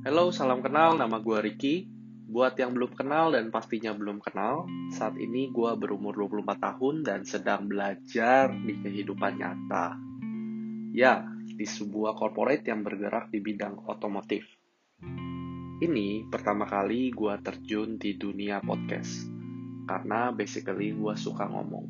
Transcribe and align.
Halo, 0.00 0.32
salam 0.32 0.64
kenal. 0.64 0.96
Nama 0.96 1.20
gue 1.20 1.38
Ricky. 1.44 1.84
Buat 2.24 2.56
yang 2.56 2.72
belum 2.72 2.96
kenal 2.96 3.36
dan 3.36 3.52
pastinya 3.52 3.92
belum 3.92 4.24
kenal, 4.24 4.64
saat 4.96 5.12
ini 5.20 5.52
gue 5.52 5.76
berumur 5.76 6.16
24 6.16 6.56
tahun 6.56 7.04
dan 7.04 7.20
sedang 7.28 7.68
belajar 7.68 8.48
di 8.48 8.80
kehidupan 8.80 9.36
nyata. 9.36 10.00
Ya, 10.96 11.28
di 11.44 11.68
sebuah 11.68 12.16
corporate 12.16 12.64
yang 12.72 12.80
bergerak 12.80 13.28
di 13.28 13.44
bidang 13.44 13.84
otomotif. 13.92 14.48
Ini 15.84 16.32
pertama 16.32 16.64
kali 16.64 17.12
gue 17.12 17.34
terjun 17.44 18.00
di 18.00 18.16
dunia 18.16 18.64
podcast, 18.64 19.28
karena 19.84 20.32
basically 20.32 20.96
gue 20.96 21.12
suka 21.12 21.44
ngomong. 21.44 21.86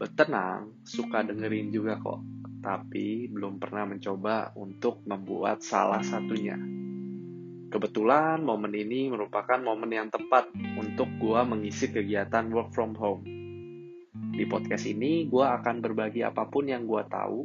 Betenang, 0.00 0.80
suka 0.80 1.20
dengerin 1.28 1.68
juga 1.68 2.00
kok, 2.00 2.24
tapi 2.64 3.28
belum 3.28 3.60
pernah 3.60 3.84
mencoba 3.84 4.56
untuk 4.56 5.04
membuat 5.04 5.60
salah 5.60 6.00
satunya. 6.00 6.56
Kebetulan 7.76 8.40
momen 8.40 8.72
ini 8.72 9.12
merupakan 9.12 9.60
momen 9.60 9.92
yang 9.92 10.08
tepat 10.08 10.48
untuk 10.80 11.12
gue 11.20 11.40
mengisi 11.44 11.92
kegiatan 11.92 12.48
work 12.48 12.72
from 12.72 12.96
home. 12.96 13.20
Di 14.32 14.48
podcast 14.48 14.88
ini, 14.88 15.28
gue 15.28 15.44
akan 15.44 15.84
berbagi 15.84 16.24
apa 16.24 16.48
pun 16.48 16.72
yang 16.72 16.88
gue 16.88 17.04
tahu, 17.04 17.44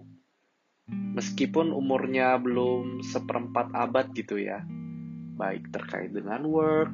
meskipun 0.88 1.76
umurnya 1.76 2.40
belum 2.40 3.04
seperempat 3.04 3.76
abad 3.76 4.08
gitu 4.16 4.40
ya, 4.40 4.64
baik 5.36 5.68
terkait 5.68 6.16
dengan 6.16 6.48
work, 6.48 6.88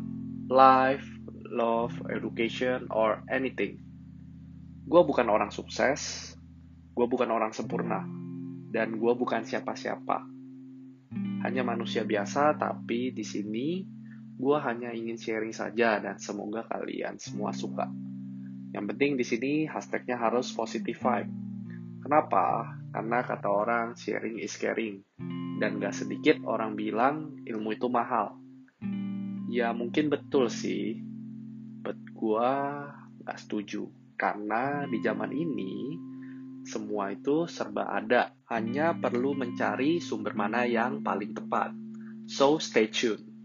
life, 0.49 1.05
love, 1.54 1.94
education, 2.10 2.90
or 2.90 3.22
anything. 3.30 3.77
Gue 4.90 5.05
bukan 5.05 5.30
orang 5.30 5.54
sukses, 5.54 6.34
gue 6.98 7.05
bukan 7.05 7.30
orang 7.30 7.54
sempurna, 7.54 8.02
dan 8.74 8.98
gue 8.98 9.13
bukan 9.13 9.46
siapa-siapa 9.46 10.37
hanya 11.48 11.63
manusia 11.63 12.03
biasa, 12.03 12.59
tapi 12.59 13.15
di 13.15 13.23
sini 13.23 13.79
gue 14.35 14.57
hanya 14.59 14.91
ingin 14.91 15.15
sharing 15.15 15.55
saja 15.55 16.04
dan 16.04 16.20
semoga 16.20 16.67
kalian 16.67 17.15
semua 17.15 17.55
suka. 17.55 17.87
Yang 18.76 18.85
penting 18.93 19.12
di 19.15 19.26
sini 19.26 19.54
hashtagnya 19.63 20.20
harus 20.20 20.51
positive 20.51 20.99
vibe. 20.99 21.31
Kenapa? 22.04 22.76
Karena 22.91 23.23
kata 23.23 23.48
orang 23.48 23.87
sharing 23.95 24.43
is 24.43 24.59
caring. 24.59 25.07
Dan 25.57 25.79
gak 25.79 25.95
sedikit 25.95 26.43
orang 26.43 26.76
bilang 26.76 27.39
ilmu 27.48 27.73
itu 27.73 27.87
mahal. 27.87 28.35
Ya 29.48 29.71
mungkin 29.71 30.11
betul 30.11 30.51
sih. 30.51 30.99
But 31.79 31.98
gue 32.11 32.51
gak 33.23 33.39
setuju. 33.39 33.87
Karena 34.20 34.84
di 34.84 34.99
zaman 34.99 35.32
ini 35.32 35.95
semua 36.68 37.15
itu 37.15 37.48
serba 37.48 37.87
ada, 37.87 38.35
hanya 38.51 38.91
perlu 38.91 39.32
mencari 39.32 40.04
sumber 40.04 40.35
mana 40.35 40.68
yang 40.68 40.99
paling 40.99 41.32
tepat. 41.32 41.71
So, 42.27 42.60
stay 42.60 42.91
tuned. 42.91 43.37